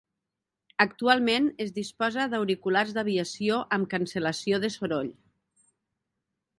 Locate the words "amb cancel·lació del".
3.79-4.75